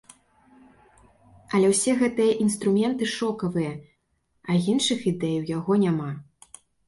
Але 1.57 1.67
ўсе 1.73 1.91
гэтыя 1.99 2.37
інструменты 2.45 3.09
шокавыя, 3.17 3.73
а 4.49 4.59
іншых 4.75 4.99
ідэй 5.15 5.35
у 5.45 5.47
яго 5.57 5.73
няма. 5.85 6.11